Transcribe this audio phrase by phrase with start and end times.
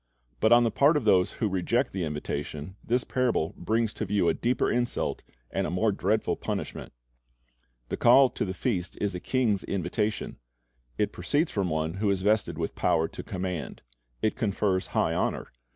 [0.39, 4.29] But on the part of those who reject the invitation, this parable brings to view
[4.29, 6.91] a deeper insult and a more dreadful punishment.
[7.89, 10.39] The call to the feast is a king's invitation.
[10.97, 13.83] It proceeds from one who is vested with power to command.
[14.23, 15.51] It confers high honor.